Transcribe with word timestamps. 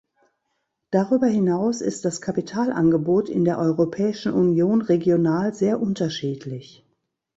Darüber 0.89 1.27
hinaus 1.27 1.79
ist 1.81 2.05
das 2.05 2.21
Kapitalangebot 2.21 3.29
in 3.29 3.45
der 3.45 3.59
Europäischen 3.59 4.33
Union 4.33 4.81
regional 4.81 5.53
sehr 5.53 5.79
unterschiedlich. 5.79 6.83